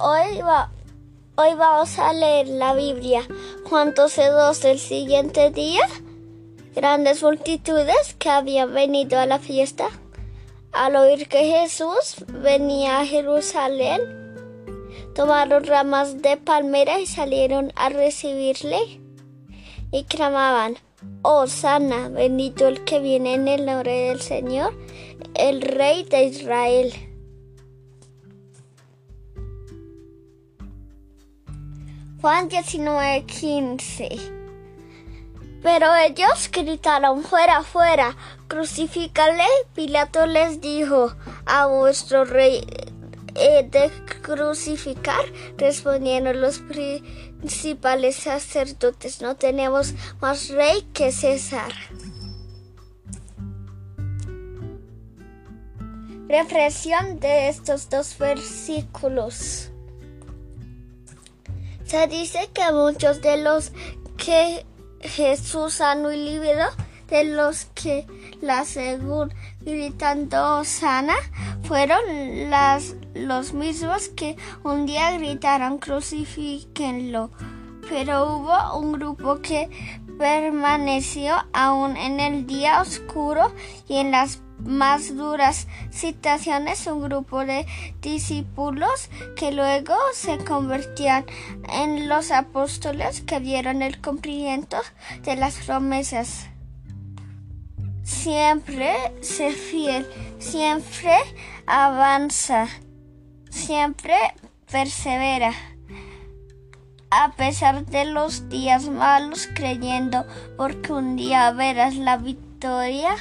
Hoy, 0.00 0.42
va, 0.42 0.70
hoy 1.34 1.54
vamos 1.54 1.98
a 1.98 2.12
leer 2.12 2.46
la 2.46 2.72
Biblia. 2.72 3.22
Juan 3.68 3.94
12.2 3.94 4.64
el 4.66 4.78
siguiente 4.78 5.50
día. 5.50 5.82
Grandes 6.72 7.20
multitudes 7.20 8.14
que 8.16 8.30
habían 8.30 8.72
venido 8.72 9.18
a 9.18 9.26
la 9.26 9.40
fiesta. 9.40 9.88
Al 10.70 10.94
oír 10.94 11.26
que 11.26 11.46
Jesús 11.46 12.24
venía 12.28 13.00
a 13.00 13.06
Jerusalén, 13.06 14.00
tomaron 15.16 15.64
ramas 15.64 16.22
de 16.22 16.36
palmera 16.36 17.00
y 17.00 17.06
salieron 17.06 17.72
a 17.74 17.88
recibirle 17.88 19.00
y 19.90 20.04
clamaban, 20.04 20.76
Oh 21.22 21.48
sana, 21.48 22.08
bendito 22.08 22.68
el 22.68 22.84
que 22.84 23.00
viene 23.00 23.34
en 23.34 23.48
el 23.48 23.66
nombre 23.66 24.10
del 24.10 24.20
Señor, 24.20 24.78
el 25.34 25.60
Rey 25.60 26.04
de 26.04 26.22
Israel. 26.22 27.07
Juan 32.20 32.48
19, 32.48 33.26
15. 33.26 34.08
Pero 35.62 35.94
ellos 35.94 36.50
gritaron 36.52 37.22
fuera, 37.22 37.62
fuera, 37.62 38.16
crucifícale. 38.48 39.44
Pilato 39.72 40.26
les 40.26 40.60
dijo 40.60 41.14
a 41.46 41.66
vuestro 41.66 42.24
rey 42.24 42.66
de 43.34 43.90
crucificar. 44.20 45.24
Respondieron 45.58 46.40
los 46.40 46.58
principales 46.58 48.16
sacerdotes, 48.16 49.22
no 49.22 49.36
tenemos 49.36 49.94
más 50.20 50.48
rey 50.48 50.82
que 50.92 51.12
César. 51.12 51.72
Reflexión 56.28 57.20
de 57.20 57.48
estos 57.48 57.88
dos 57.88 58.18
versículos. 58.18 59.67
Se 61.88 62.06
dice 62.06 62.50
que 62.52 62.70
muchos 62.70 63.22
de 63.22 63.38
los 63.38 63.72
que 64.18 64.66
Jesús 65.00 65.72
sanó 65.72 66.12
y 66.12 66.18
liberó, 66.18 66.66
de 67.08 67.24
los 67.24 67.64
que 67.74 68.06
la 68.42 68.66
según 68.66 69.32
gritando 69.62 70.64
sana, 70.64 71.14
fueron 71.62 72.50
las, 72.50 72.94
los 73.14 73.54
mismos 73.54 74.10
que 74.10 74.36
un 74.64 74.84
día 74.84 75.12
gritaron 75.12 75.78
crucifíquenlo. 75.78 77.30
Pero 77.88 78.36
hubo 78.36 78.78
un 78.78 78.92
grupo 78.92 79.40
que 79.40 79.68
permaneció 80.18 81.34
aún 81.52 81.96
en 81.96 82.20
el 82.20 82.46
día 82.46 82.80
oscuro 82.80 83.54
y 83.88 83.96
en 83.96 84.10
las 84.10 84.42
más 84.58 85.16
duras 85.16 85.68
citaciones 85.92 86.86
un 86.86 87.02
grupo 87.02 87.44
de 87.44 87.66
discípulos 88.00 89.08
que 89.36 89.52
luego 89.52 89.94
se 90.12 90.38
convertían 90.38 91.24
en 91.72 92.08
los 92.08 92.30
apóstoles 92.30 93.20
que 93.22 93.38
vieron 93.38 93.82
el 93.82 94.00
cumplimiento 94.00 94.76
de 95.22 95.36
las 95.36 95.54
promesas. 95.64 96.48
Siempre 98.02 98.94
se 99.20 99.52
fiel, 99.52 100.06
siempre 100.38 101.14
avanza, 101.66 102.66
siempre 103.50 104.16
persevera. 104.70 105.52
A 107.10 107.32
pesar 107.32 107.86
de 107.86 108.04
los 108.04 108.50
días 108.50 108.88
malos, 108.88 109.48
creyendo 109.54 110.26
porque 110.56 110.92
un 110.92 111.16
día 111.16 111.50
verás 111.52 111.94
la 111.96 112.18
victoria. 112.18 113.14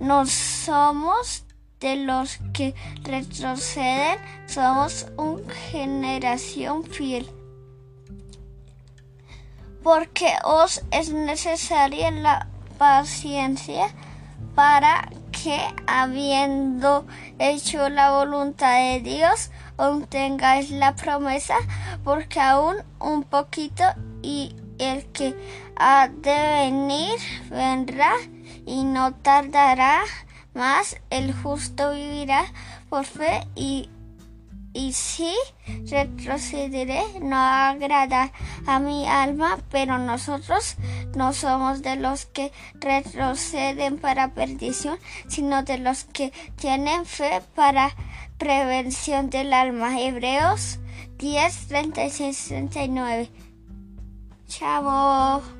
No 0.00 0.24
somos 0.24 1.44
de 1.80 1.96
los 1.96 2.38
que 2.54 2.74
retroceden, 3.02 4.18
somos 4.46 5.06
una 5.16 5.52
generación 5.70 6.84
fiel. 6.84 7.28
Porque 9.82 10.32
os 10.44 10.82
es 10.90 11.12
necesaria 11.12 12.10
la 12.10 12.48
paciencia 12.78 13.94
para 14.54 15.10
que, 15.42 15.58
habiendo 15.86 17.06
hecho 17.38 17.88
la 17.88 18.12
voluntad 18.12 18.74
de 18.76 19.00
Dios, 19.00 19.50
obtengáis 19.76 20.70
la 20.70 20.94
promesa, 20.94 21.56
porque 22.04 22.40
aún 22.40 22.76
un 22.98 23.24
poquito 23.24 23.84
y 24.22 24.54
el 24.78 25.06
que 25.06 25.34
ha 25.76 26.08
de 26.08 26.70
venir 26.70 27.14
vendrá 27.50 28.12
y 28.66 28.84
no 28.84 29.14
tardará 29.14 30.00
más, 30.54 30.96
el 31.10 31.32
justo 31.32 31.92
vivirá 31.92 32.44
por 32.88 33.04
fe 33.04 33.46
y, 33.54 33.90
y 34.78 34.92
si 34.92 35.34
retrocederé 35.90 37.02
no 37.20 37.36
agrada 37.36 38.30
a 38.64 38.78
mi 38.78 39.08
alma, 39.08 39.58
pero 39.72 39.98
nosotros 39.98 40.76
no 41.16 41.32
somos 41.32 41.82
de 41.82 41.96
los 41.96 42.26
que 42.26 42.52
retroceden 42.74 43.98
para 43.98 44.34
perdición, 44.34 44.96
sino 45.26 45.64
de 45.64 45.78
los 45.78 46.04
que 46.04 46.32
tienen 46.54 47.06
fe 47.06 47.42
para 47.56 47.90
prevención 48.38 49.30
del 49.30 49.52
alma. 49.52 50.00
Hebreos 50.00 50.78
10, 51.18 51.66
36, 51.66 52.44
39. 52.46 53.30
Chavo. 54.46 55.57